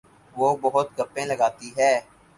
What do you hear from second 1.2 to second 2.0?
لگاتی ہے